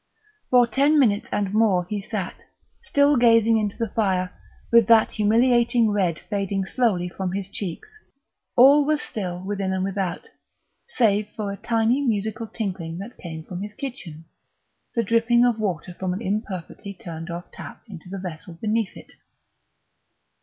[0.49, 2.33] For ten minutes and more he sat,
[2.81, 4.33] still gazing into the fire,
[4.71, 7.99] with that humiliating red fading slowly from his cheeks.
[8.55, 10.27] All was still within and without,
[10.87, 14.25] save for a tiny musical tinkling that came from his kitchen
[14.95, 19.11] the dripping of water from an imperfectly turned off tap into the vessel beneath it.